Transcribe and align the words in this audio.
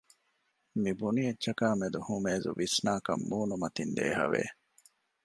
މިބުނި 0.81 1.21
އެއްޗަކާ 1.27 1.67
މެދު 1.79 1.99
ހުމޭޒު 2.07 2.49
ވިސްނާކަން 2.59 3.23
މޫނުމަތިން 3.29 3.93
ދޭހަވެ 3.97 4.43